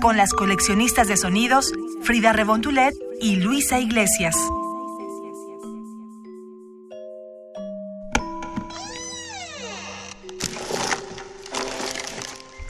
Con 0.00 0.16
las 0.16 0.32
coleccionistas 0.32 1.08
de 1.08 1.16
sonidos 1.16 1.72
Frida 2.02 2.32
Rebontulet 2.32 2.94
y 3.20 3.36
Luisa 3.36 3.78
Iglesias. 3.78 4.36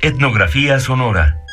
Etnografía 0.03 0.79
sonora. 0.79 1.46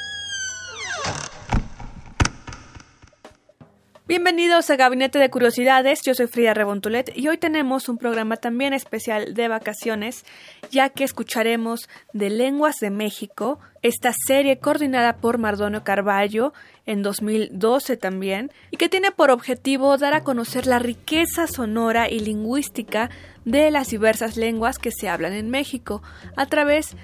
Bienvenidos 4.06 4.70
a 4.70 4.76
Gabinete 4.76 5.18
de 5.18 5.30
Curiosidades, 5.30 6.02
yo 6.02 6.14
soy 6.14 6.28
Frida 6.28 6.54
Rebontulet 6.54 7.18
y 7.18 7.30
hoy 7.30 7.38
tenemos 7.38 7.88
un 7.88 7.98
programa 7.98 8.36
también 8.36 8.74
especial 8.74 9.34
de 9.34 9.48
vacaciones, 9.48 10.26
ya 10.70 10.90
que 10.90 11.06
escucharemos 11.06 11.88
de 12.12 12.30
Lenguas 12.30 12.82
de 12.82 12.90
México, 12.90 13.62
esta 13.82 14.12
serie 14.28 14.60
coordinada 14.60 15.16
por 15.16 15.38
Mardonio 15.38 15.86
Carballo 15.86 16.52
en 16.86 17.02
2012 17.02 17.96
también, 17.96 18.52
y 18.72 18.78
que 18.78 18.90
tiene 18.90 19.12
por 19.12 19.32
objetivo 19.32 19.98
dar 19.98 20.14
a 20.14 20.26
conocer 20.26 20.67
la 20.67 20.80
riqueza 20.80 21.48
sonora 21.48 22.10
y 22.10 22.20
lingüística 22.20 23.10
de 23.45 23.72
las 23.72 23.88
diversas 23.88 24.36
lenguas 24.36 24.80
que 24.80 24.92
se 24.92 25.08
hablan 25.08 25.32
en 25.32 25.50
México 25.50 26.04
a 26.36 26.45
través 26.48 26.92
de 26.92 26.98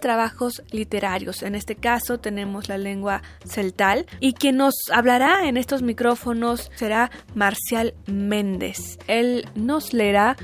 trabajos 0.00 0.62
literarios. 0.70 1.42
En 1.42 1.54
este 1.54 1.76
caso 1.76 2.18
tenemos 2.18 2.68
la 2.68 2.78
lengua 2.78 3.22
celtal 3.44 4.06
y 4.20 4.34
quien 4.34 4.56
nos 4.56 4.74
hablará 4.92 5.48
en 5.48 5.56
estos 5.56 5.82
micrófonos 5.82 6.70
será 6.76 7.10
Marcial 7.34 7.94
Méndez. 8.06 8.98
Él 9.06 9.48
nos 9.54 9.92
leerá 9.92 10.36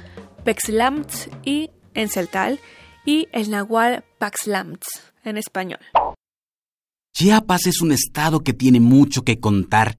Pexlamts 0.45 1.29
y 1.45 1.71
en 1.95 2.09
celtal 2.09 2.61
y 3.05 3.29
el 3.33 3.51
nahual 3.51 4.05
Paxlamts 4.19 5.13
en 5.25 5.37
español. 5.37 5.81
Chiapas 7.15 7.67
es 7.67 7.81
un 7.81 7.93
estado 7.93 8.41
que 8.41 8.53
tiene 8.53 8.81
mucho 8.81 9.23
que 9.23 9.41
contar. 9.41 9.97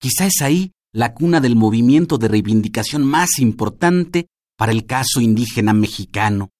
Quizá 0.00 0.26
es 0.26 0.40
ahí 0.42 0.72
la 0.92 1.14
cuna 1.14 1.40
del 1.40 1.56
movimiento 1.56 2.18
de 2.18 2.28
reivindicación 2.28 3.04
más 3.04 3.38
importante 3.38 4.26
para 4.56 4.72
el 4.72 4.86
caso 4.86 5.20
indígena 5.20 5.72
mexicano. 5.72 6.50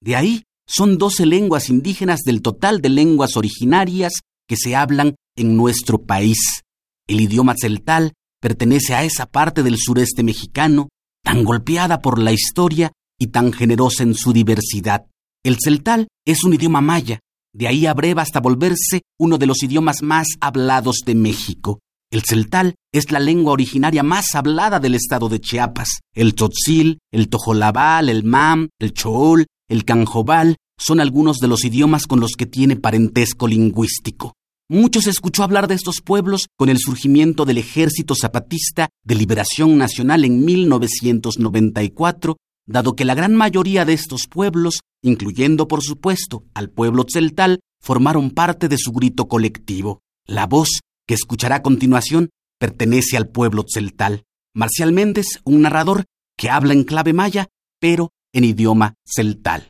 De 0.00 0.16
ahí 0.16 0.42
son 0.70 0.98
12 0.98 1.26
lenguas 1.26 1.68
indígenas 1.68 2.20
del 2.24 2.42
total 2.42 2.80
de 2.80 2.90
lenguas 2.90 3.36
originarias 3.36 4.12
que 4.48 4.56
se 4.56 4.76
hablan 4.76 5.16
en 5.36 5.56
nuestro 5.56 6.02
país. 6.02 6.62
El 7.08 7.20
idioma 7.20 7.54
celtal 7.60 8.12
pertenece 8.40 8.94
a 8.94 9.02
esa 9.02 9.26
parte 9.26 9.64
del 9.64 9.78
sureste 9.78 10.22
mexicano, 10.22 10.88
tan 11.24 11.42
golpeada 11.42 12.00
por 12.00 12.20
la 12.20 12.32
historia 12.32 12.92
y 13.18 13.28
tan 13.28 13.52
generosa 13.52 14.04
en 14.04 14.14
su 14.14 14.32
diversidad. 14.32 15.06
El 15.44 15.58
celtal 15.58 16.06
es 16.24 16.44
un 16.44 16.54
idioma 16.54 16.80
maya, 16.80 17.18
de 17.52 17.66
ahí 17.66 17.86
a 17.86 17.94
breva 17.94 18.22
hasta 18.22 18.40
volverse 18.40 19.02
uno 19.18 19.38
de 19.38 19.46
los 19.46 19.64
idiomas 19.64 20.02
más 20.02 20.28
hablados 20.40 21.00
de 21.04 21.16
México. 21.16 21.80
El 22.12 22.22
celtal 22.22 22.76
es 22.92 23.10
la 23.10 23.18
lengua 23.18 23.52
originaria 23.52 24.04
más 24.04 24.34
hablada 24.34 24.78
del 24.78 24.94
estado 24.94 25.28
de 25.28 25.40
Chiapas. 25.40 26.00
El 26.14 26.34
tzotzil, 26.34 26.98
el 27.12 27.28
tojolabal, 27.28 28.08
el 28.08 28.24
mam, 28.24 28.68
el 28.80 28.92
chool, 28.92 29.46
el 29.70 29.84
canjobal 29.84 30.56
son 30.78 31.00
algunos 31.00 31.38
de 31.38 31.48
los 31.48 31.64
idiomas 31.64 32.06
con 32.06 32.20
los 32.20 32.32
que 32.32 32.44
tiene 32.44 32.76
parentesco 32.76 33.46
lingüístico. 33.46 34.34
Mucho 34.68 35.00
se 35.00 35.10
escuchó 35.10 35.42
hablar 35.42 35.68
de 35.68 35.74
estos 35.74 36.00
pueblos 36.00 36.48
con 36.56 36.68
el 36.68 36.78
surgimiento 36.78 37.44
del 37.44 37.58
Ejército 37.58 38.14
Zapatista 38.14 38.88
de 39.04 39.14
Liberación 39.14 39.78
Nacional 39.78 40.24
en 40.24 40.44
1994, 40.44 42.36
dado 42.66 42.94
que 42.94 43.04
la 43.04 43.14
gran 43.14 43.34
mayoría 43.34 43.84
de 43.84 43.92
estos 43.92 44.26
pueblos, 44.26 44.80
incluyendo 45.02 45.68
por 45.68 45.82
supuesto 45.82 46.44
al 46.54 46.70
pueblo 46.70 47.04
tzeltal, 47.04 47.60
formaron 47.80 48.30
parte 48.30 48.68
de 48.68 48.78
su 48.78 48.92
grito 48.92 49.28
colectivo. 49.28 50.00
La 50.26 50.46
voz 50.46 50.80
que 51.06 51.14
escuchará 51.14 51.56
a 51.56 51.62
continuación 51.62 52.30
pertenece 52.58 53.16
al 53.16 53.28
pueblo 53.28 53.64
tzeltal. 53.64 54.24
Marcial 54.54 54.92
Méndez, 54.92 55.26
un 55.44 55.62
narrador 55.62 56.06
que 56.36 56.50
habla 56.50 56.72
en 56.72 56.84
clave 56.84 57.12
maya, 57.12 57.48
pero 57.80 58.10
en 58.32 58.44
idioma 58.44 58.94
celtal. 59.04 59.62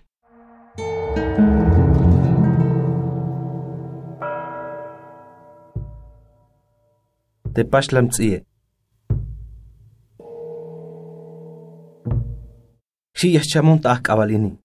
Tepashlamtzie. 7.54 8.44
Shi 13.19 13.34
yaschamun 13.34 13.81
ta 13.81 14.00
kabalini. 14.03 14.59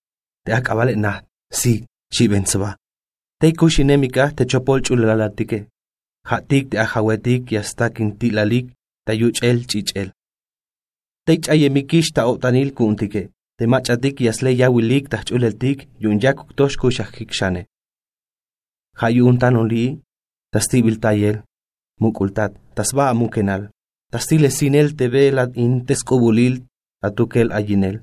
Te 0.46 0.54
akabale 0.54 0.96
na. 0.96 1.22
Si, 1.52 1.86
shi 2.14 2.28
bensaba. 2.28 2.78
Te 3.40 3.52
kushinemika 3.54 4.32
te 4.32 4.46
chopol 4.46 4.82
chulalatike. 4.82 5.68
Hatik 6.30 6.70
te 6.70 6.78
ahawetik 6.80 7.52
yastakin 7.52 8.18
tilalik 8.20 8.68
ta 9.06 9.14
yuchel 9.14 9.66
chichel. 9.70 10.10
Te 11.26 11.38
chayemikish 11.44 12.14
ta 12.14 12.28
otanil 12.32 12.72
kuntike. 12.74 13.35
Te 13.58 13.66
machatik 13.72 14.20
yasle 14.20 14.52
yawilik 14.62 15.06
ta 15.10 15.18
chuleltik 15.28 15.88
yunyak 16.04 16.38
tosh 16.58 16.76
kushakik 16.82 17.32
shane. 17.32 17.62
Hayuntan 19.00 19.56
oli, 19.56 19.86
tastibil 20.52 21.00
tayel, 21.04 21.38
mukultat, 22.02 22.52
tasba 22.76 23.14
mukenal, 23.14 23.70
tastile 24.12 24.50
sinel 24.58 24.90
tebelat 25.00 25.52
in 25.56 25.86
tescobulil 25.88 26.56
atukel 27.02 27.50
ayinel. 27.58 27.98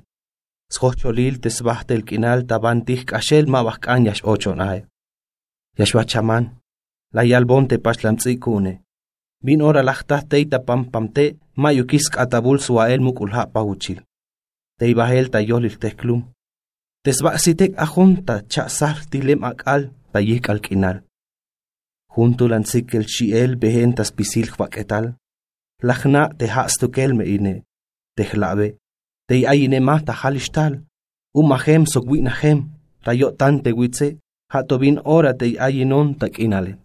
Schocholil 0.73 1.35
tesbahtel 1.43 2.01
kinal 2.07 2.39
tabantik 2.49 3.13
ashel 3.13 3.45
mabahkan 3.53 4.05
yash 4.07 4.23
ochon 4.23 4.59
ay. 4.61 4.79
Yashwachaman, 5.77 6.45
la 7.15 7.23
yalbon 7.31 7.67
te 7.67 7.77
pashlamtzikune. 7.77 8.73
Bin 9.45 9.61
ora 9.61 9.83
lachtat 9.83 10.29
teita 10.29 10.59
pam 10.67 10.81
pamte 10.91 11.25
mayukis 11.61 12.09
katabul 12.09 12.59
suael 12.59 13.01
mukulha 13.01 13.45
pauchil. 13.53 14.01
Teibahel 14.79 15.29
tayolil 15.29 15.77
teklum. 15.77 16.21
Tesbasitek 17.03 17.73
ajunta 17.77 18.41
chasar 18.49 18.97
tilem 19.11 19.43
akal 19.43 19.91
tayik 20.13 20.49
al 20.49 20.59
kinal. 20.59 21.03
Junto 22.15 22.47
lansik 22.47 22.93
el 22.95 23.05
shiel 23.05 23.55
behentas 23.55 24.11
pisil 24.11 24.49
etal. 24.77 25.15
Lachna 25.83 26.29
te 26.37 26.45
hastukel 26.47 27.13
me 27.13 27.25
ine. 27.25 27.63
Tehlabe. 28.15 28.77
Te 29.27 29.45
ayine 29.47 29.79
ma 29.79 29.99
tahalishtal. 29.99 30.83
Umahem 31.35 31.85
sogwinahem. 31.85 32.69
Tayo 33.03 33.31
tante 33.31 33.71
witse. 33.73 34.17
Hatobin 34.51 34.99
ora 35.03 35.33
te 35.33 35.57
ayinon 35.59 36.15
takinale. 36.15 36.77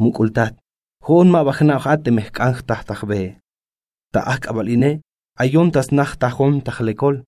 Mukultat. 0.00 0.54
Hon 1.02 1.30
ma 1.30 1.44
bachna 1.44 1.78
hate 1.78 2.10
mehkanj 2.10 2.62
tahtajbe. 2.66 3.38
Ta 4.12 4.20
ak 4.20 4.46
abaline. 5.38 5.50
Ayon 5.50 5.70
tas 5.70 5.90
nach 5.92 6.16
tajon 6.16 6.62
tajlekol. 6.62 7.22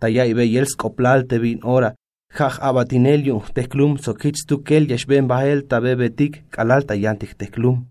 Taya 0.00 0.26
ibe 0.26 0.44
yels 0.44 0.74
koplal 0.76 1.26
te 1.28 1.38
bin 1.38 1.60
ora. 1.62 1.94
Jaj 2.38 2.58
abatinel 2.60 3.26
yung 3.26 3.42
teklum 3.54 3.98
sokich 3.98 4.46
tukel 4.46 4.88
yashben 4.88 5.28
bahel 5.28 5.62
tabebetik 5.68 6.44
kalal 6.50 6.82
tayantik 6.82 7.36
teklum. 7.38 7.86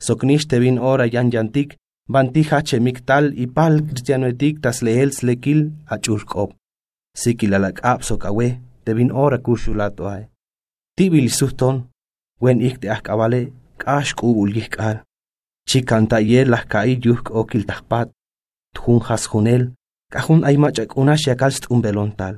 Soknish 0.00 0.46
te 0.48 0.58
bin 0.58 0.78
ora 0.78 1.06
yan 1.06 1.30
yantik. 1.30 1.76
Banti 2.08 2.42
hache 2.42 2.80
miktal 2.80 3.32
ipal 3.34 3.80
cristianoetik 3.80 4.60
tas 4.62 4.82
lehel 4.82 5.10
slekil 5.10 5.72
achurkop. 5.88 6.52
Sikil 7.16 7.54
alak 7.54 7.80
ap 7.82 8.02
sokawe 8.02 8.48
te 8.84 8.94
bin 8.94 9.10
ora 9.10 9.38
kushulato 9.38 10.06
ay. 10.06 10.28
Tibil 10.96 11.30
suhton. 11.30 11.88
Wen 12.40 12.60
ik 12.60 12.80
te 12.80 12.88
akabale 12.90 13.52
kash 13.78 14.12
kubul 14.14 14.52
yikal. 14.54 15.00
Chikan 15.66 16.06
tayer 16.06 16.46
las 16.46 16.66
kai 16.66 17.00
yuk 17.04 17.30
okil 17.30 17.64
tahpat. 17.64 18.10
tjun 18.74 19.00
jasjunel, 19.06 19.72
cajun 20.12 20.44
aymachak 20.48 20.96
unash 20.96 21.26
tal 21.38 21.52
tlumbelontal. 21.62 22.34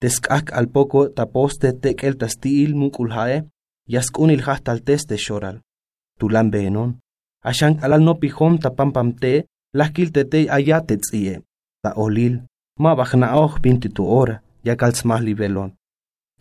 Tezcahc 0.00 0.52
al 0.52 0.66
poco 0.68 1.08
taposte 1.08 1.72
tekel 1.82 2.14
tastiil 2.20 2.74
munculhae, 2.74 3.44
yaskunil 3.88 4.42
hastaltes 4.46 5.06
de 5.08 5.16
xoral. 5.16 5.56
Tulan 6.18 6.50
beenon, 6.50 6.90
axan 7.42 7.78
alal 7.84 8.02
no 8.02 8.14
pijom 8.20 8.58
tapampamte, 8.58 9.46
lahkil 9.78 10.12
te 10.12 10.40
ayatetzie, 10.56 11.40
ta 11.82 11.90
olil, 11.96 12.34
ma 12.78 12.94
bajnaoh 12.98 13.52
pintitu 13.62 14.04
ora, 14.20 14.40
yakals 14.64 15.04
mahli 15.04 15.34
belon. 15.34 15.70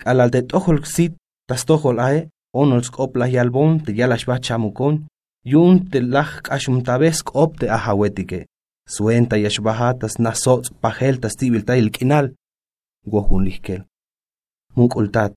Alal 0.05 0.29
de 0.31 0.41
tohol 0.41 0.79
xit, 0.83 1.13
tastohol 1.47 1.99
ae, 1.99 2.29
onolsk 2.53 2.99
oplah 2.99 3.29
yalbon 3.35 3.79
te 3.85 3.91
yalash 3.99 4.25
bachamukon, 4.27 4.95
yun 5.43 5.75
te 5.91 5.99
lahk 6.01 6.51
ashumtabesk 6.55 7.35
op 7.35 7.59
te 7.59 7.65
ajawetike' 7.77 8.45
Suenta 8.87 9.37
yashbahatas 9.37 10.19
nasots 10.19 10.69
pajeltas 10.81 11.35
tibilta 11.35 11.75
ilkinal. 11.75 12.35
Gohun 13.11 13.43
lihkel. 13.45 13.81
Muk 14.75 14.95
ultat. 14.95 15.33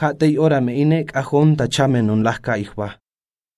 Hatei 0.00 0.38
ora 0.38 0.60
me 0.60 0.72
ine 0.80 1.04
kajon 1.04 1.56
chamen 1.68 2.10
un 2.10 2.22
lahka 2.22 2.56
ihba. 2.56 2.98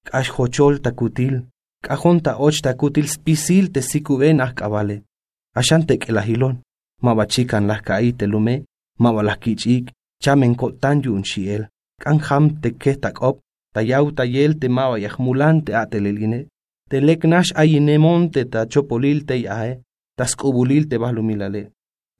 Kash 0.04 0.30
hochol 0.30 0.80
ta 0.82 0.90
kutil. 0.90 1.46
Kajon 1.86 2.20
och 2.38 2.54
ta 2.62 2.74
spisil 3.06 3.72
te 3.72 3.80
sikuben 3.80 4.40
ah 4.40 4.52
kabale. 4.54 5.02
Ashan 5.54 5.86
te 5.86 5.98
kelahilon. 5.98 6.56
Mabachikan 7.02 7.66
lahka 7.66 8.00
ite 8.00 8.26
lume. 8.26 8.64
Mabalahkichik. 8.98 9.92
Chamen 10.20 10.56
kotan 10.56 11.00
yun 11.04 11.24
shiel. 11.24 11.68
Kan 12.00 12.18
te 12.60 12.70
ketak 12.70 13.22
op. 13.22 13.38
Tayau 13.72 14.10
tayel 14.10 14.58
te 14.58 14.68
mawa 14.68 14.98
yahmulan 14.98 15.62
te. 15.64 15.72
Te 16.92 17.00
leknash 17.00 17.54
ayine 17.56 17.94
monte 17.98 18.42
ta 18.52 18.66
chopolil 18.68 19.24
te 19.24 19.38
yae. 19.40 19.80
Tas 20.18 20.36
kubulil 20.36 20.84
te 20.90 20.98
bahlumilale. 21.00 21.62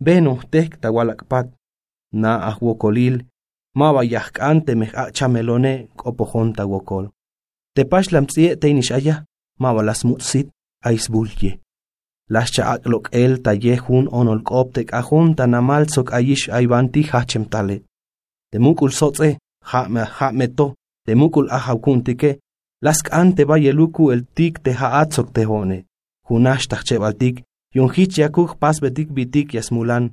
Beno 0.01 0.39
tek 0.51 0.81
ta 0.81 0.89
walakpat. 0.97 1.51
Na 2.13 2.31
ahwokolil 2.49 3.17
mawa 3.75 4.03
yahk'ante 4.05 4.73
mej 4.75 4.93
chamelone 5.17 5.73
k'opojonta 5.99 6.65
wokol. 6.73 7.11
Tepaxlam 7.75 8.27
tzie 8.27 8.57
teinixaya, 8.57 9.25
mawa 9.61 9.83
las 9.83 10.05
mutsit 10.09 10.49
aisbulye. 10.89 11.59
Las 12.33 12.49
cha'aklok 12.55 13.05
el 13.13 13.43
ta 13.45 13.53
yehun 13.53 14.09
onol 14.19 14.41
k'opte 14.41 14.87
k'ajun 14.89 15.35
ta 15.37 15.45
namal 15.47 15.85
sok 15.95 16.09
ayish 16.19 16.49
aybanti 16.49 17.03
hachemtale. 17.11 17.77
Temukul 18.51 18.91
sotze, 18.91 19.37
ja'me 19.71 20.03
ja'meto, 20.17 20.75
temukul 21.07 21.47
ahawkuntike, 21.51 22.39
las 22.85 22.99
k'ante 23.07 23.45
ba 23.45 23.57
yeluku 23.59 24.11
el 24.11 24.23
tik 24.37 24.55
te 24.65 24.73
ha'atzok 24.81 25.29
te 25.33 25.43
hone. 25.45 25.79
Hunash 26.29 26.67
tachchebaltik, 26.71 27.37
yunhich 27.75 28.19
yakuk 28.19 28.59
pas 28.59 28.77
betik 28.83 29.09
bitik 29.17 29.55
yasmulan. 29.55 30.05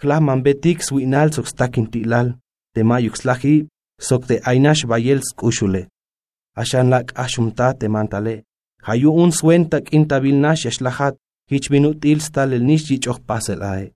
Klaman 0.00 0.42
betik 0.42 0.82
swinal 0.82 1.32
sok 1.32 1.46
stakin 1.46 1.86
tilal. 1.92 2.28
te 2.74 2.84
mayuxlaji 2.84 3.56
sok 4.06 4.22
te 4.28 4.34
ainash 4.50 4.84
bayel 4.90 5.20
skushule. 5.28 5.82
Ashan 6.60 6.88
lak 6.92 7.06
ashumta 7.22 7.74
te 7.78 7.86
mantale. 7.88 8.44
Hayu 8.86 9.10
un 9.22 9.32
suenta 9.32 9.80
kinta 9.80 10.20
bilnash 10.20 10.64
yashlahat, 10.66 11.14
hich 11.50 11.70
minut 11.70 12.04
il 12.04 12.20
stal 12.20 12.52
el 12.52 12.64
nish 12.68 12.90
yichoch 12.90 13.20
pasel 13.28 13.62
ae. 13.62 13.92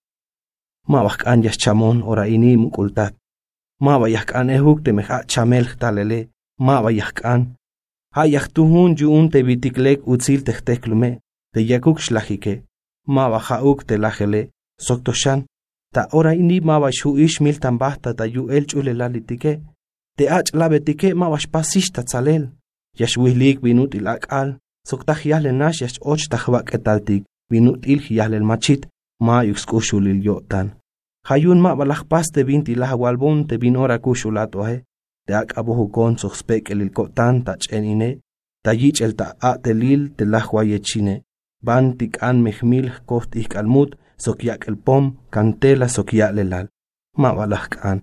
Ma 0.88 0.98
an 1.30 1.42
yash 1.42 1.58
chamon 1.62 2.02
ora 2.02 2.24
ini 2.26 2.56
mukultat. 2.56 3.14
Ma 3.80 3.94
an 4.38 4.48
ehuk 4.56 4.78
te 4.84 4.90
meha 4.92 5.18
chamel 5.32 5.66
talele. 5.80 6.20
Ma 6.58 6.82
an. 8.14 8.20
Ha 8.20 8.26
yahtuhun 8.26 8.94
yu 8.98 9.08
un 9.10 9.28
te 9.28 9.42
bitiklek 9.42 10.00
utzil 10.06 10.42
techteklume, 10.44 11.18
te 11.52 11.60
yakuk 11.60 11.98
shlahike. 12.00 12.62
Ma 13.06 13.28
bajauk 13.28 13.84
te 13.86 13.96
lajele, 13.96 14.50
soktoshan, 14.78 15.44
ta 15.92 16.08
ora 16.12 16.34
ini 16.34 16.60
ma 16.60 16.78
wa 16.78 16.90
shu 16.90 17.18
ish 17.18 17.40
mil 17.40 17.58
tambahta 17.58 18.14
ta 18.14 18.24
yu 18.26 18.50
el 18.50 18.66
chule 18.66 18.92
la 18.94 19.08
litike 19.08 19.60
te 20.16 20.28
ach 20.28 20.52
la 20.54 20.68
betike 20.68 21.14
ma 21.14 21.28
wa 21.28 21.38
spasish 21.38 21.90
ta 21.92 22.02
tsalel. 22.02 22.50
Yash 22.98 23.16
wihlik 23.16 23.60
binut 23.60 23.94
il 23.94 24.06
akal. 24.06 24.58
Sok 24.88 25.04
ta 25.06 25.14
hiale 25.14 25.52
nash 25.52 25.80
yash 25.82 25.98
och 26.00 26.28
ta 26.30 26.36
khwa 26.38 26.62
ketaltik 26.62 27.24
binut 27.50 27.86
il 27.86 28.00
hiale 28.00 28.36
el 28.36 28.44
machit. 28.44 28.86
Ma 29.20 29.44
yux 29.44 29.64
kushul 29.66 30.06
il 30.06 30.24
yotan. 30.24 30.68
Hayun 31.28 31.60
ma 31.60 31.74
balach 31.74 32.04
paste 32.04 32.44
binti 32.44 32.74
la 32.74 32.96
walbon 32.96 33.46
te 33.46 33.56
bin 33.56 33.76
ora 33.76 33.98
kushulato 33.98 34.64
abu 35.56 35.88
kon 35.94 36.18
sok 36.18 36.34
spek 36.40 36.70
el 36.70 36.90
kotan 36.96 37.44
ta 37.44 37.52
chenine 37.62 38.20
ta 38.64 38.72
yich 38.74 39.00
el 39.02 39.14
ta 39.14 39.26
a 39.40 39.58
telil 39.64 40.02
te 40.16 40.24
la 40.24 40.40
yechine 40.70 41.22
bantik 41.66 42.14
an 42.28 42.42
mehmil 42.42 42.88
koht 43.08 43.34
ik 43.34 43.54
almut 43.60 43.90
sokiak 44.24 44.68
el 44.68 44.76
pom, 44.76 45.04
cantela 45.34 45.88
sokiak 45.88 46.32
lelal. 46.36 46.66
Ma 47.20 47.30
balahkan. 47.36 47.98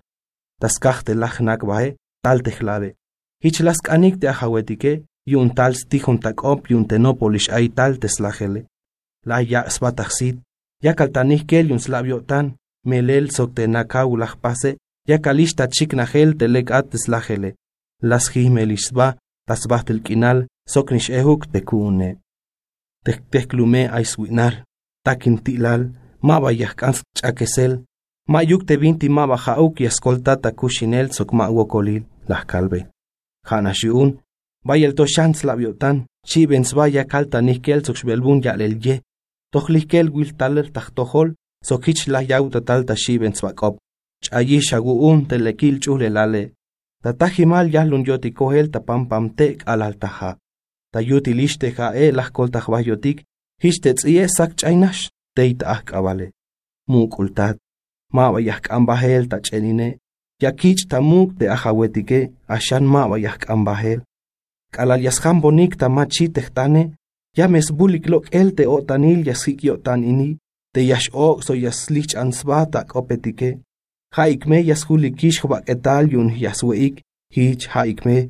Taskahte 0.61 1.13
lachnak 1.21 1.61
bae, 1.69 1.95
tal 2.23 2.39
tehlabe. 2.45 2.89
Hich 3.43 3.59
las 3.65 3.79
kanik 3.87 4.19
te 4.19 4.27
ahawetike, 4.27 4.93
yun 5.31 5.49
tal 5.57 5.73
stihon 5.81 6.19
takop 6.23 6.69
yun 6.71 6.85
tenopolis 6.89 7.47
ay 7.57 7.69
tal 7.77 7.93
teslajele. 8.01 8.61
La 9.29 9.37
ya 9.41 9.61
sbatachsit, 9.75 10.37
ya 10.83 10.93
kaltanihkel 10.93 11.69
yun 11.71 11.79
slaviotan, 11.85 12.55
melel 12.89 13.31
sokte 13.35 13.63
nakau 13.67 14.17
pase, 14.43 14.77
ya 15.09 15.17
kalista 15.17 15.67
chiknahel 15.67 16.37
telek 16.37 16.71
at 16.71 16.89
teslajele. 16.91 17.55
Las 18.01 18.25
hihmelisba, 18.33 19.07
tasbahtel 19.47 20.01
kinal, 20.05 20.47
soknish 20.73 21.09
ehuk 21.09 21.41
tekune. 21.51 22.09
Tekklume 23.31 23.89
ay 23.95 24.05
swinar, 24.05 24.53
takin 25.05 25.37
tilal, 25.43 25.83
maba 26.21 26.51
yahkans 26.51 27.01
ch'akesel, 27.17 27.73
mayuk 28.27 28.65
te 28.67 28.77
binti 28.77 29.09
maba 29.09 29.37
jauk 29.45 29.79
y 29.81 29.85
escoltata 29.85 30.51
kushinel 30.51 31.11
sok 31.11 31.33
ma 31.33 31.49
wokolil 31.49 32.03
las 32.29 32.45
calve. 32.45 32.87
Hana 33.49 33.73
shiun, 33.73 34.19
vaya 34.63 34.87
el 34.87 34.93
toshans 34.93 35.43
la 35.43 35.55
biotan, 35.55 36.05
chibens 36.29 36.73
vaya 36.77 37.05
kalta 37.05 37.41
niskel 37.41 37.83
sok 37.85 37.97
shbelbun 37.97 38.43
ya 38.43 38.53
el 38.53 38.75
ye, 38.85 39.01
tohliskel 39.51 40.09
wil 40.13 40.37
taler 40.37 40.71
tahtohol, 40.71 41.33
sok 41.67 41.87
hich 41.87 42.07
la 42.07 42.21
yauta 42.21 42.61
talta 42.61 42.95
shibens 42.95 43.41
bakop, 43.41 43.79
ch'ayi 44.23 44.59
xagu'un 44.67 45.19
telekil 45.29 45.75
ch'uj 45.83 45.99
le 46.01 46.09
lale. 46.17 46.43
Ta 47.03 47.09
taj 47.19 47.33
jimal 47.35 47.67
yaj 47.73 47.87
lun 47.89 48.03
yotikojel 48.07 48.67
ta 48.73 48.79
pampamte'k 48.87 49.57
alal 49.71 49.95
taja 50.01 50.31
ta 50.91 50.99
yutilixte 51.09 51.67
ja'e 51.77 52.05
lajkol 52.17 52.49
sak 54.37 54.51
ch'aynax 54.59 54.97
tey 55.35 55.51
k'abale 55.87 56.27
muk'ultat 56.91 57.55
ma'ba 58.15 58.39
yajk'anbajel 58.49 59.23
ta 59.31 59.37
ch'enine 59.45 59.89
yakich 60.43 60.83
ta 60.89 60.97
muk' 61.09 61.37
te 61.39 61.45
ajawetike 61.55 62.19
axan 62.55 62.85
ma'ba 62.93 63.15
yajk'anbajel 63.25 63.99
k'alal 64.73 65.01
yasjan 65.07 65.37
bonik 65.43 65.73
ta 65.79 65.87
machi 65.97 66.25
tejtane 66.35 66.83
ya 67.37 67.45
mesbuliklok'el 67.53 68.49
te 68.57 68.63
o'tanil 68.75 69.19
yasjik 69.29 69.59
te 70.73 70.81
yax 70.91 71.05
o'kso 71.13 71.53
yaslijch'ansba 71.65 72.59
ta 72.71 72.79
ہا 74.17 74.23
ایک 74.23 74.47
مے 74.47 74.61
كو 74.87 74.95
لكیچ 74.97 75.39
خبہ 75.41 75.59
كے 75.65 75.73
تال 75.85 76.11
یون 76.13 76.29
یسو 76.41 76.69
ایك 76.71 76.99
ہی 77.37 77.51
ہا 77.73 77.81
اك 77.89 78.05
مے 78.07 78.21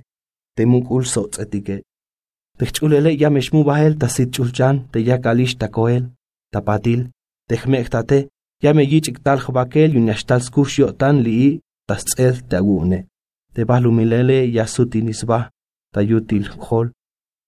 تیو 0.57 0.79
كل 0.87 1.03
سو 1.13 1.23
اتھ 1.37 1.55
یا 3.21 3.29
میشمو 3.29 3.63
بہیل 3.63 3.93
تس 3.99 4.19
چل 4.35 4.49
چان 4.57 4.79
تہ 4.91 5.17
كالش 5.23 5.55
تكویل 5.57 6.03
تپاتیل 6.53 7.03
تیكھ 7.49 7.67
ميں 7.69 7.79
اختاتے 7.81 8.21
یا 8.63 8.71
ميں 8.73 8.85
يچ 8.91 9.09
اكتتال 9.09 9.37
خبہ 9.43 9.63
كیل 9.73 9.95
يچ 10.09 10.25
تلس 10.25 10.49
كو 10.55 10.63
تن 10.99 11.21
لي 11.25 11.59
تسيل 11.89 12.33
تگو 12.49 12.77
اونيے 12.79 13.01
تيے 13.55 13.65
بہلو 13.65 13.91
ملے 13.91 14.41
يہ 14.45 14.65
سو 14.67 14.85
تى 14.85 15.01
نسباہ 15.01 15.43
تيو 15.93 16.19
تيل 16.29 16.43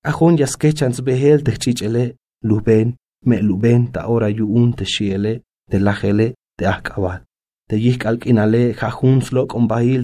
ايكھن 0.06 0.36
يسكے 0.40 0.72
چنس 0.72 1.00
بہل 1.06 1.46
دچيچ 1.48 1.84
الے 1.84 2.06
لوب 2.44 2.70
ميں 3.28 3.42
لوب 3.42 3.66
تو 3.94 4.00
اورا 4.00 4.28
يو 4.28 4.48
اونشل 4.56 5.28
ديكھلے 5.72 6.32
تيكھ 6.58 6.92
اوا 6.98 7.16
te 7.72 7.78
yik 7.80 8.06
alkinale 8.06 8.64
jajun 8.80 9.22
slok 9.28 9.56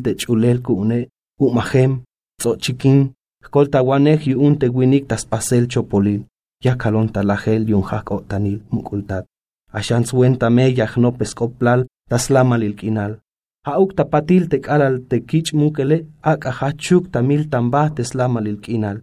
te 0.03 0.12
chulel 0.21 0.62
kune, 0.62 1.00
umahem, 1.38 1.91
tso 2.39 2.55
chikin, 2.55 3.12
kolta 3.51 3.83
wanej 3.83 4.21
yu 4.27 4.39
un 4.39 4.55
te 4.55 4.67
tas 5.09 5.25
pasel 5.25 5.67
chopolil 5.67 6.21
ya 6.63 6.75
kalon 6.75 7.09
talajel 7.09 7.69
yun 7.69 7.83
hak 7.83 8.09
tanil 8.29 8.59
mukultat. 8.71 9.25
Ashan 9.74 10.05
suenta 10.05 10.50
me 10.50 10.74
no 10.97 11.12
pescoplal 11.12 11.86
taslama 12.09 12.57
lilkinal. 12.57 13.19
Hauk 13.65 13.95
tapatil 13.95 14.47
te 14.50 14.57
karal 14.62 14.95
te 15.09 15.17
kich 15.29 15.53
mukele 15.53 16.05
ak 16.21 16.45
ahachuk 16.45 17.12
tamil 17.12 17.50
tamba 17.50 17.89
teslama 17.89 18.39
lilkinal. 18.39 19.01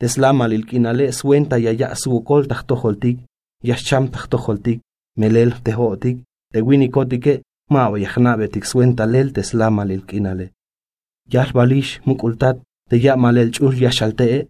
Teslama 0.00 0.46
lilkinale 0.48 1.12
suenta 1.12 1.58
ya 1.58 1.72
ya 1.72 1.94
suukol 1.94 2.46
tahtoholtik, 2.46 3.18
yashcham 3.62 4.08
tahtoholtik, 4.08 4.80
melel 5.16 5.50
tehotik, 5.64 6.18
te 6.52 6.58
lel 9.06 9.32
teslama 9.32 9.84
lilkinale. 9.84 10.50
Yal 11.32 11.50
balish 11.52 12.00
mukultat 12.06 12.56
te 12.88 12.96
ya 12.96 13.16
malel 13.16 13.50
chul 13.50 13.74
yashaltee, 13.82 14.46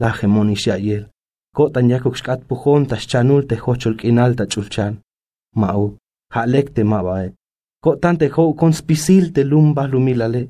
la 0.00 0.12
hemonis 0.18 0.66
yel. 0.66 1.04
Kotan 1.56 1.88
yakuk 1.90 2.16
xkat 2.16 2.40
pujon 2.48 2.86
ta 2.86 2.96
xchanul 2.96 3.46
te 3.48 3.56
hochol 3.56 3.96
kinal 4.00 4.36
ta 4.36 4.44
chulchan. 4.46 4.94
Mau, 5.54 5.96
halek 6.34 6.74
te 6.74 6.82
mabae. 6.84 7.32
Kotan 7.84 8.16
te 8.18 8.26
ho 8.34 8.54
conspisil 8.54 9.32
te 9.34 9.42
lumba 9.44 9.86
lumilale. 9.86 10.42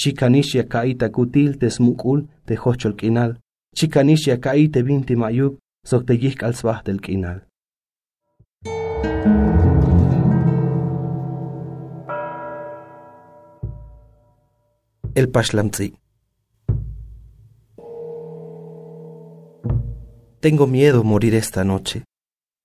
Chikanish 0.00 0.54
ya 0.54 0.64
kaita 0.72 1.08
kutil 1.08 1.58
te 1.60 1.68
smukul 1.70 2.20
te 2.46 2.54
hochol 2.62 2.94
kinal. 3.00 3.36
Chikanish 3.76 4.28
binti 4.82 5.14
mayuk 5.16 5.58
sok 5.88 6.06
te 6.06 6.14
yik 6.14 6.42
al 6.42 6.54
del 6.84 7.00
kinal. 7.00 7.40
el 15.20 15.28
Pashlamtzi. 15.28 15.94
Tengo 20.40 20.66
miedo 20.66 21.04
morir 21.04 21.34
esta 21.34 21.62
noche. 21.62 22.04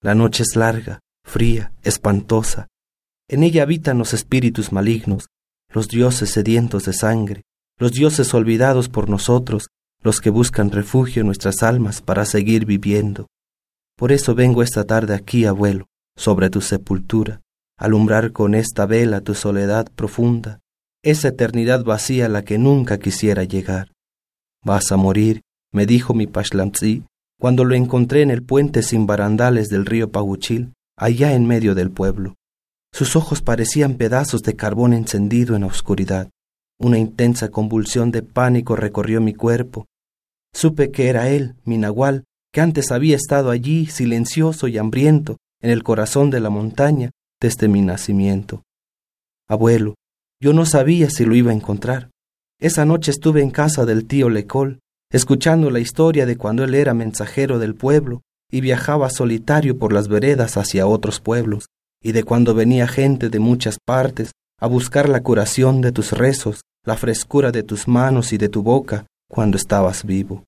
La 0.01 0.15
noche 0.15 0.43
es 0.43 0.55
larga, 0.55 1.01
fría, 1.25 1.73
espantosa. 1.83 2.67
En 3.27 3.43
ella 3.43 3.63
habitan 3.63 3.97
los 3.97 4.13
espíritus 4.13 4.71
malignos, 4.71 5.27
los 5.69 5.89
dioses 5.89 6.29
sedientos 6.29 6.85
de 6.85 6.93
sangre, 6.93 7.41
los 7.77 7.91
dioses 7.91 8.33
olvidados 8.33 8.87
por 8.87 9.09
nosotros, 9.09 9.67
los 10.01 10.21
que 10.21 10.29
buscan 10.29 10.71
refugio 10.71 11.21
en 11.21 11.25
nuestras 11.25 11.61
almas 11.61 12.01
para 12.01 12.23
seguir 12.23 12.65
viviendo. 12.65 13.27
Por 13.97 14.13
eso 14.13 14.33
vengo 14.33 14.63
esta 14.63 14.85
tarde 14.85 15.13
aquí, 15.13 15.45
abuelo, 15.45 15.87
sobre 16.15 16.49
tu 16.49 16.61
sepultura, 16.61 17.41
alumbrar 17.77 18.31
con 18.31 18.55
esta 18.55 18.85
vela 18.85 19.19
tu 19.19 19.35
soledad 19.35 19.87
profunda, 19.93 20.61
esa 21.05 21.27
eternidad 21.27 21.83
vacía 21.83 22.25
a 22.25 22.29
la 22.29 22.43
que 22.43 22.57
nunca 22.57 22.97
quisiera 22.97 23.43
llegar. 23.43 23.91
Vas 24.63 24.91
a 24.91 24.97
morir, 24.97 25.41
me 25.71 25.85
dijo 25.85 26.15
mi 26.15 26.25
Pashlamtzi, 26.25 27.03
cuando 27.39 27.63
lo 27.63 27.75
encontré 27.75 28.23
en 28.23 28.31
el 28.31 28.41
puente 28.41 28.81
sin 28.81 29.05
barandales 29.05 29.69
del 29.69 29.85
río 29.85 30.11
Paguchil, 30.11 30.73
allá 30.97 31.33
en 31.33 31.45
medio 31.45 31.75
del 31.75 31.91
pueblo. 31.91 32.33
Sus 32.91 33.15
ojos 33.15 33.43
parecían 33.43 33.95
pedazos 33.95 34.41
de 34.41 34.55
carbón 34.55 34.93
encendido 34.93 35.55
en 35.55 35.61
la 35.61 35.67
oscuridad. 35.67 36.31
Una 36.79 36.97
intensa 36.97 37.49
convulsión 37.49 38.09
de 38.09 38.23
pánico 38.23 38.75
recorrió 38.75 39.21
mi 39.21 39.35
cuerpo, 39.35 39.85
Supe 40.55 40.89
que 40.89 41.09
era 41.09 41.29
él, 41.29 41.55
mi 41.65 41.77
nahual, 41.77 42.23
que 42.51 42.61
antes 42.61 42.91
había 42.91 43.17
estado 43.17 43.51
allí 43.51 43.85
silencioso 43.87 44.69
y 44.69 44.77
hambriento 44.77 45.37
en 45.61 45.69
el 45.69 45.83
corazón 45.83 46.31
de 46.31 46.39
la 46.39 46.49
montaña 46.49 47.11
desde 47.41 47.67
mi 47.67 47.81
nacimiento. 47.81 48.63
Abuelo, 49.47 49.95
yo 50.41 50.53
no 50.53 50.65
sabía 50.65 51.09
si 51.09 51.25
lo 51.25 51.35
iba 51.35 51.51
a 51.51 51.55
encontrar. 51.55 52.09
Esa 52.59 52.85
noche 52.85 53.11
estuve 53.11 53.41
en 53.41 53.51
casa 53.51 53.85
del 53.85 54.05
tío 54.05 54.29
Lecol, 54.29 54.79
escuchando 55.11 55.69
la 55.69 55.79
historia 55.79 56.25
de 56.25 56.37
cuando 56.37 56.63
él 56.63 56.75
era 56.75 56.93
mensajero 56.93 57.59
del 57.59 57.75
pueblo 57.75 58.21
y 58.51 58.61
viajaba 58.61 59.09
solitario 59.09 59.77
por 59.77 59.91
las 59.91 60.07
veredas 60.07 60.57
hacia 60.57 60.87
otros 60.87 61.19
pueblos, 61.19 61.67
y 62.01 62.11
de 62.11 62.23
cuando 62.23 62.53
venía 62.53 62.87
gente 62.87 63.29
de 63.29 63.39
muchas 63.39 63.77
partes 63.83 64.31
a 64.59 64.67
buscar 64.67 65.09
la 65.09 65.21
curación 65.21 65.81
de 65.81 65.91
tus 65.91 66.11
rezos, 66.11 66.61
la 66.85 66.95
frescura 66.95 67.51
de 67.51 67.63
tus 67.63 67.87
manos 67.87 68.31
y 68.31 68.37
de 68.37 68.49
tu 68.49 68.61
boca, 68.63 69.05
cuando 69.29 69.57
estabas 69.57 70.05
vivo. 70.05 70.43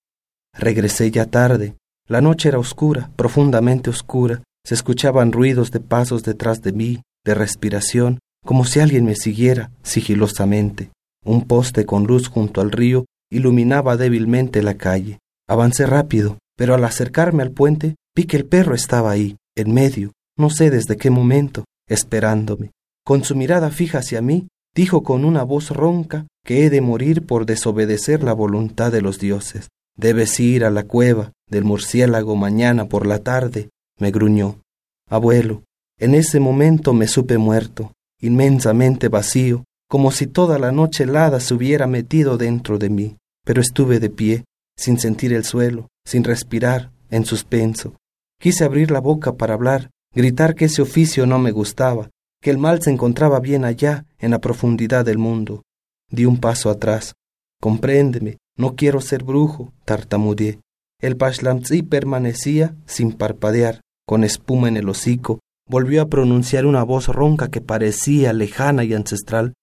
Regresé 0.54 1.12
ya 1.12 1.26
tarde. 1.26 1.76
La 2.08 2.22
noche 2.22 2.50
era 2.50 2.60
oscura, 2.60 3.12
profundamente 3.16 3.90
oscura. 3.90 4.44
Se 4.66 4.76
escuchaban 4.76 5.32
ruidos 5.32 5.72
de 5.72 5.80
pasos 5.80 6.24
detrás 6.24 6.62
de 6.62 6.72
mí, 6.72 7.02
de 7.26 7.34
respiración, 7.34 8.20
como 8.48 8.64
si 8.64 8.80
alguien 8.80 9.04
me 9.04 9.16
siguiera 9.16 9.72
sigilosamente. 9.84 10.90
Un 11.26 11.44
poste 11.44 11.86
con 11.86 12.06
luz 12.06 12.30
junto 12.30 12.62
al 12.62 12.72
río 12.72 13.04
iluminaba 13.30 13.98
débilmente 13.98 14.64
la 14.64 14.76
calle. 14.76 15.20
Avancé 15.50 15.86
rápido, 15.86 16.38
pero 16.58 16.74
al 16.74 16.86
acercarme 16.86 17.44
al 17.44 17.52
puente 17.52 17.98
vi 18.16 18.24
que 18.24 18.38
el 18.38 18.46
perro 18.46 18.74
estaba 18.74 19.12
ahí, 19.12 19.36
en 19.58 19.74
medio, 19.74 20.14
no 20.38 20.50
sé 20.50 20.72
desde 20.72 20.96
qué 20.96 21.10
momento, 21.10 21.66
esperándome. 21.90 22.72
Con 23.06 23.26
su 23.26 23.36
mirada 23.36 23.70
fija 23.70 23.98
hacia 23.98 24.22
mí, 24.22 24.48
dijo 24.74 25.04
con 25.04 25.26
una 25.26 25.44
voz 25.44 25.72
ronca 25.72 26.26
que 26.46 26.66
he 26.66 26.70
de 26.70 26.80
morir 26.80 27.26
por 27.26 27.46
desobedecer 27.46 28.24
la 28.24 28.32
voluntad 28.32 28.94
de 28.94 29.02
los 29.02 29.20
dioses. 29.20 29.68
Debes 29.98 30.40
ir 30.40 30.64
a 30.64 30.70
la 30.70 30.84
cueva 30.84 31.34
del 31.50 31.66
murciélago 31.66 32.38
mañana 32.38 32.88
por 32.88 33.08
la 33.08 33.20
tarde, 33.20 33.72
me 34.00 34.12
gruñó. 34.12 34.62
Abuelo, 35.10 35.64
en 36.00 36.16
ese 36.16 36.40
momento 36.40 36.94
me 36.94 37.10
supe 37.10 37.38
muerto, 37.38 37.92
inmensamente 38.22 39.10
vacío, 39.10 39.64
como 39.90 40.12
si 40.12 40.28
toda 40.28 40.60
la 40.60 40.72
noche 40.72 41.04
helada 41.04 41.40
se 41.40 41.54
hubiera 41.54 41.88
metido 41.88 42.38
dentro 42.38 42.78
de 42.78 42.90
mí, 42.90 43.18
pero 43.46 43.62
estuve 43.62 44.00
de 44.00 44.10
pie, 44.10 44.46
sin 44.78 45.00
sentir 45.00 45.34
el 45.34 45.46
suelo, 45.46 45.88
sin 46.06 46.24
respirar, 46.24 46.92
en 47.10 47.26
suspenso. 47.26 47.96
Quise 48.40 48.64
abrir 48.64 48.92
la 48.92 49.00
boca 49.00 49.36
para 49.36 49.54
hablar, 49.54 49.90
gritar 50.14 50.56
que 50.56 50.66
ese 50.66 50.82
oficio 50.82 51.26
no 51.26 51.40
me 51.40 51.52
gustaba, 51.52 52.10
que 52.42 52.50
el 52.50 52.58
mal 52.58 52.82
se 52.82 52.92
encontraba 52.92 53.40
bien 53.40 53.66
allá, 53.66 54.06
en 54.20 54.32
la 54.32 54.40
profundidad 54.40 55.06
del 55.06 55.18
mundo, 55.18 55.64
Di 56.10 56.26
un 56.26 56.38
paso 56.38 56.70
atrás. 56.70 57.16
Compréndeme, 57.60 58.38
no 58.56 58.76
quiero 58.76 59.02
ser 59.02 59.24
brujo, 59.24 59.74
tartamudeé. 59.84 60.62
El 61.02 61.18
Pashlamtzi 61.18 61.84
permanecía 61.84 62.76
sin 62.86 63.12
parpadear, 63.12 63.82
con 64.06 64.24
espuma 64.24 64.70
en 64.70 64.78
el 64.78 64.88
hocico. 64.88 65.40
Volvió 65.68 66.02
a 66.02 66.08
pronunciar 66.08 66.66
una 66.66 66.84
voz 66.84 67.08
ronca 67.08 67.50
que 67.50 67.62
parecía 67.62 68.34
lejana 68.34 68.84
y 68.84 68.94
ancestral. 68.94 69.54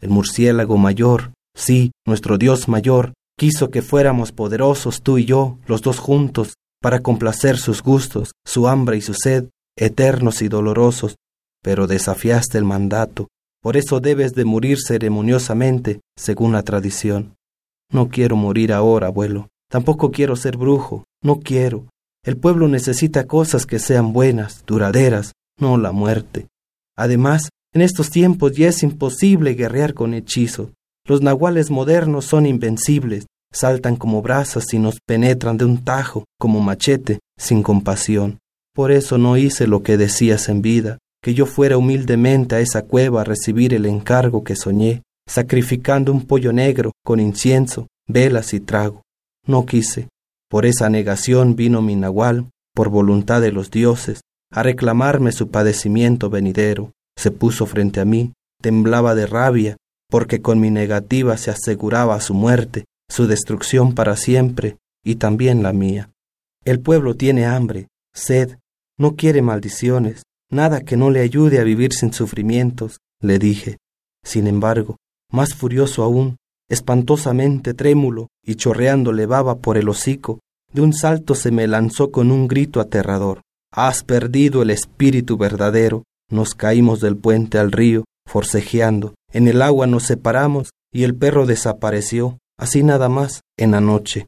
El 0.00 0.10
murciélago 0.10 0.76
mayor, 0.76 1.32
sí, 1.54 1.92
nuestro 2.06 2.38
Dios 2.38 2.68
mayor, 2.68 3.12
quiso 3.38 3.70
que 3.70 3.82
fuéramos 3.82 4.32
poderosos 4.32 5.02
tú 5.02 5.18
y 5.18 5.24
yo, 5.24 5.58
los 5.66 5.82
dos 5.82 5.98
juntos, 5.98 6.54
para 6.80 7.00
complacer 7.00 7.58
sus 7.58 7.82
gustos, 7.82 8.32
su 8.44 8.66
hambre 8.66 8.96
y 8.96 9.00
su 9.00 9.14
sed, 9.14 9.48
eternos 9.76 10.42
y 10.42 10.48
dolorosos, 10.48 11.16
pero 11.62 11.86
desafiaste 11.86 12.58
el 12.58 12.64
mandato, 12.64 13.28
por 13.62 13.76
eso 13.76 14.00
debes 14.00 14.34
de 14.34 14.44
morir 14.44 14.78
ceremoniosamente, 14.84 16.00
según 16.18 16.52
la 16.52 16.64
tradición. 16.64 17.36
No 17.92 18.08
quiero 18.08 18.34
morir 18.34 18.72
ahora, 18.72 19.06
abuelo. 19.06 19.50
Tampoco 19.70 20.10
quiero 20.10 20.34
ser 20.34 20.56
brujo. 20.56 21.04
No 21.22 21.38
quiero. 21.38 21.86
El 22.24 22.36
pueblo 22.36 22.66
necesita 22.66 23.26
cosas 23.28 23.64
que 23.64 23.78
sean 23.78 24.12
buenas, 24.12 24.64
duraderas, 24.66 25.32
no 25.62 25.78
la 25.78 25.92
muerte. 25.92 26.48
Además, 26.96 27.48
en 27.72 27.80
estos 27.80 28.10
tiempos 28.10 28.52
ya 28.52 28.68
es 28.68 28.82
imposible 28.82 29.54
guerrear 29.54 29.94
con 29.94 30.12
hechizos. 30.12 30.70
Los 31.06 31.22
nahuales 31.22 31.70
modernos 31.70 32.26
son 32.26 32.44
invencibles, 32.44 33.26
saltan 33.50 33.96
como 33.96 34.20
brasas 34.20 34.74
y 34.74 34.78
nos 34.78 34.98
penetran 35.06 35.56
de 35.56 35.64
un 35.64 35.82
tajo, 35.82 36.24
como 36.38 36.60
machete, 36.60 37.20
sin 37.38 37.62
compasión. 37.62 38.38
Por 38.74 38.92
eso 38.92 39.16
no 39.16 39.36
hice 39.38 39.66
lo 39.66 39.82
que 39.82 39.96
decías 39.96 40.48
en 40.48 40.60
vida, 40.60 40.98
que 41.22 41.32
yo 41.32 41.46
fuera 41.46 41.78
humildemente 41.78 42.56
a 42.56 42.60
esa 42.60 42.82
cueva 42.82 43.22
a 43.22 43.24
recibir 43.24 43.72
el 43.72 43.86
encargo 43.86 44.44
que 44.44 44.56
soñé, 44.56 45.02
sacrificando 45.26 46.12
un 46.12 46.26
pollo 46.26 46.52
negro 46.52 46.92
con 47.04 47.20
incienso, 47.20 47.86
velas 48.08 48.52
y 48.52 48.60
trago. 48.60 49.02
No 49.46 49.64
quise. 49.64 50.08
Por 50.50 50.66
esa 50.66 50.90
negación 50.90 51.56
vino 51.56 51.80
mi 51.80 51.96
nahual, 51.96 52.50
por 52.74 52.88
voluntad 52.88 53.40
de 53.40 53.52
los 53.52 53.70
dioses, 53.70 54.20
a 54.52 54.62
reclamarme 54.62 55.32
su 55.32 55.48
padecimiento 55.48 56.30
venidero. 56.30 56.92
Se 57.16 57.30
puso 57.30 57.66
frente 57.66 58.00
a 58.00 58.04
mí, 58.04 58.32
temblaba 58.60 59.14
de 59.14 59.26
rabia, 59.26 59.76
porque 60.08 60.40
con 60.40 60.60
mi 60.60 60.70
negativa 60.70 61.36
se 61.36 61.50
aseguraba 61.50 62.20
su 62.20 62.34
muerte, 62.34 62.84
su 63.08 63.26
destrucción 63.26 63.94
para 63.94 64.16
siempre, 64.16 64.76
y 65.04 65.16
también 65.16 65.62
la 65.62 65.72
mía. 65.72 66.10
El 66.64 66.80
pueblo 66.80 67.14
tiene 67.14 67.46
hambre, 67.46 67.88
sed, 68.14 68.58
no 68.98 69.16
quiere 69.16 69.42
maldiciones, 69.42 70.22
nada 70.50 70.82
que 70.82 70.96
no 70.96 71.10
le 71.10 71.20
ayude 71.20 71.58
a 71.58 71.64
vivir 71.64 71.92
sin 71.92 72.12
sufrimientos, 72.12 73.00
le 73.20 73.38
dije. 73.38 73.78
Sin 74.24 74.46
embargo, 74.46 74.96
más 75.30 75.54
furioso 75.54 76.02
aún, 76.02 76.36
espantosamente 76.68 77.74
trémulo 77.74 78.28
y 78.44 78.54
chorreándole 78.54 79.26
baba 79.26 79.56
por 79.58 79.76
el 79.76 79.88
hocico, 79.88 80.40
de 80.72 80.82
un 80.82 80.92
salto 80.92 81.34
se 81.34 81.50
me 81.50 81.66
lanzó 81.66 82.10
con 82.10 82.30
un 82.30 82.48
grito 82.48 82.80
aterrador. 82.80 83.40
Has 83.74 84.04
perdido 84.04 84.60
el 84.60 84.68
espíritu 84.68 85.38
verdadero. 85.38 86.04
Nos 86.30 86.54
caímos 86.54 87.00
del 87.00 87.16
puente 87.16 87.58
al 87.58 87.72
río, 87.72 88.04
forcejeando. 88.26 89.14
En 89.32 89.48
el 89.48 89.62
agua 89.62 89.86
nos 89.86 90.04
separamos 90.04 90.70
y 90.92 91.04
el 91.04 91.14
perro 91.14 91.46
desapareció, 91.46 92.38
así 92.58 92.82
nada 92.82 93.08
más, 93.08 93.40
en 93.58 93.70
la 93.70 93.80
noche. 93.80 94.26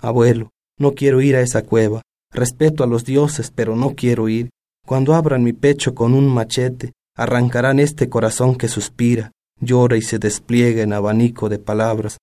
Abuelo, 0.00 0.50
no 0.78 0.94
quiero 0.94 1.20
ir 1.20 1.36
a 1.36 1.42
esa 1.42 1.62
cueva. 1.62 2.00
Respeto 2.32 2.82
a 2.82 2.86
los 2.86 3.04
dioses, 3.04 3.52
pero 3.54 3.76
no 3.76 3.94
quiero 3.94 4.28
ir. 4.30 4.48
Cuando 4.86 5.14
abran 5.14 5.42
mi 5.42 5.52
pecho 5.52 5.94
con 5.94 6.14
un 6.14 6.26
machete, 6.26 6.92
arrancarán 7.14 7.80
este 7.80 8.08
corazón 8.08 8.56
que 8.56 8.68
suspira, 8.68 9.32
llora 9.60 9.98
y 9.98 10.02
se 10.02 10.18
despliega 10.18 10.82
en 10.82 10.94
abanico 10.94 11.50
de 11.50 11.58
palabras. 11.58 12.16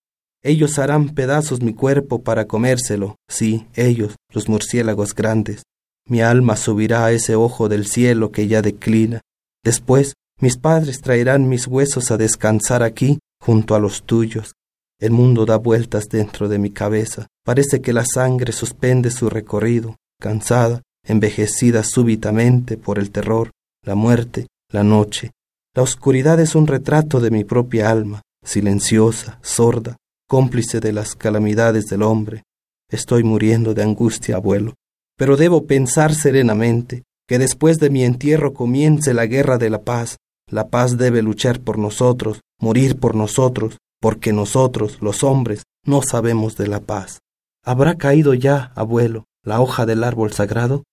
Ellos 0.43 0.79
harán 0.79 1.10
pedazos 1.10 1.62
mi 1.62 1.74
cuerpo 1.74 2.24
para 2.24 2.45
comérselo, 2.45 3.17
sí, 3.29 3.67
ellos, 3.75 4.15
los 4.31 4.50
murciélagos 4.50 5.13
grandes. 5.13 5.63
Mi 6.07 6.21
alma 6.21 6.55
subirá 6.55 7.05
a 7.05 7.12
ese 7.12 7.35
ojo 7.35 7.67
del 7.67 7.88
cielo 7.88 8.31
que 8.31 8.47
ya 8.47 8.62
declina. 8.62 9.21
Después, 9.63 10.13
mis 10.39 10.57
padres 10.57 11.01
traerán 11.01 11.50
mis 11.50 11.65
huesos 11.65 12.12
a 12.12 12.17
descansar 12.17 12.83
aquí, 12.83 13.19
junto 13.41 13.74
a 13.74 13.79
los 13.79 14.03
tuyos. 14.03 14.53
El 15.00 15.12
mundo 15.12 15.45
da 15.45 15.57
vueltas 15.57 16.07
dentro 16.07 16.47
de 16.47 16.59
mi 16.59 16.69
cabeza. 16.69 17.27
Parece 17.43 17.81
que 17.81 17.93
la 17.93 18.05
sangre 18.05 18.51
suspende 18.51 19.09
su 19.09 19.29
recorrido, 19.29 19.95
cansada, 20.19 20.83
envejecida 21.05 21.83
súbitamente 21.83 22.77
por 22.77 23.00
el 23.00 23.12
terror, 23.12 23.51
la 23.83 23.95
muerte, 23.95 24.47
la 24.71 24.83
noche. 24.83 25.31
La 25.75 25.83
oscuridad 25.83 26.39
es 26.39 26.55
un 26.55 26.67
retrato 26.67 27.19
de 27.19 27.31
mi 27.31 27.43
propia 27.43 27.89
alma, 27.89 28.21
silenciosa, 28.43 29.39
sorda, 29.41 29.97
cómplice 30.27 30.79
de 30.79 30.93
las 30.93 31.15
calamidades 31.15 31.85
del 31.85 32.03
hombre. 32.03 32.43
Estoy 32.89 33.24
muriendo 33.24 33.74
de 33.74 33.83
angustia, 33.83 34.35
abuelo, 34.35 34.75
pero 35.17 35.38
debo 35.38 35.65
pensar 35.65 36.13
serenamente 36.13 37.03
que 37.27 37.39
después 37.39 37.79
de 37.79 37.89
mi 37.89 38.03
entierro 38.03 38.53
comience 38.53 39.13
la 39.13 39.25
guerra 39.25 39.57
de 39.57 39.69
la 39.69 39.81
paz. 39.81 40.17
La 40.50 40.67
paz 40.67 40.98
debe 40.98 41.22
luchar 41.24 41.60
por 41.60 41.79
nosotros, 41.79 42.41
morir 42.60 43.00
por 43.00 43.15
nosotros, 43.15 43.77
porque 44.00 44.31
nosotros, 44.31 45.00
los 45.01 45.24
hombres, 45.24 45.63
no 45.86 46.01
sabemos 46.03 46.55
de 46.55 46.67
la 46.67 46.81
paz. 46.81 47.19
Habrá 47.63 47.95
caído 47.95 48.36
ya, 48.36 48.72
abuelo, 48.75 49.25
la 49.43 49.60
hoja 49.60 49.88
del 49.88 50.03
árbol 50.03 50.34
sagrado, 50.34 50.84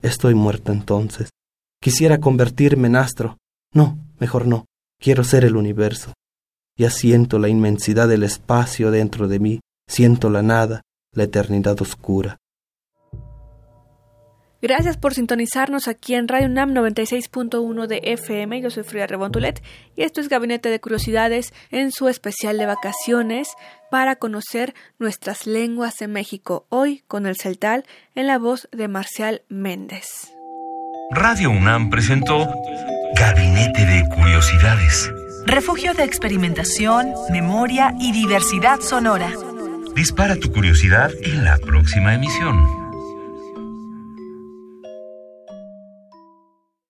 estoy 0.00 0.34
muerto 0.34 0.70
entonces. 0.70 1.30
Quisiera 1.82 2.20
convertirme 2.20 2.86
en 2.88 2.96
astro. 2.96 3.38
No, 3.72 3.98
mejor 4.18 4.46
no. 4.46 4.66
Quiero 5.00 5.24
ser 5.24 5.44
el 5.44 5.56
universo. 5.56 6.12
Ya 6.76 6.90
siento 6.90 7.38
la 7.38 7.48
inmensidad 7.48 8.06
del 8.06 8.22
espacio 8.22 8.90
dentro 8.90 9.28
de 9.28 9.40
mí, 9.40 9.60
siento 9.88 10.30
la 10.30 10.42
nada, 10.42 10.82
la 11.12 11.24
eternidad 11.24 11.80
oscura. 11.82 12.38
Gracias 14.62 14.98
por 14.98 15.14
sintonizarnos 15.14 15.88
aquí 15.88 16.14
en 16.14 16.28
Radio 16.28 16.48
NAM 16.50 16.74
96.1 16.74 17.86
de 17.86 18.00
FM. 18.04 18.60
Yo 18.60 18.70
soy 18.70 18.82
Frida 18.82 19.06
Rebontulet 19.06 19.62
y 19.96 20.02
esto 20.02 20.20
es 20.20 20.28
Gabinete 20.28 20.68
de 20.68 20.80
Curiosidades 20.80 21.54
en 21.70 21.92
su 21.92 22.08
especial 22.08 22.58
de 22.58 22.66
vacaciones 22.66 23.48
para 23.90 24.16
conocer 24.16 24.74
nuestras 24.98 25.46
lenguas 25.46 25.96
de 25.96 26.08
México. 26.08 26.66
Hoy 26.68 27.02
con 27.08 27.24
el 27.24 27.36
celtal 27.36 27.86
en 28.14 28.26
la 28.26 28.38
voz 28.38 28.68
de 28.70 28.86
Marcial 28.88 29.42
Méndez. 29.48 30.34
Radio 31.10 31.50
UNAM 31.50 31.88
presentó 31.88 32.46
Gabinete 33.16 33.86
de 33.86 34.08
Curiosidades. 34.14 35.10
Refugio 35.46 35.94
de 35.94 36.04
experimentación, 36.04 37.14
memoria 37.30 37.94
y 37.98 38.12
diversidad 38.12 38.80
sonora. 38.80 39.32
Dispara 39.94 40.36
tu 40.36 40.52
curiosidad 40.52 41.10
en 41.22 41.44
la 41.44 41.56
próxima 41.56 42.14
emisión. 42.14 42.79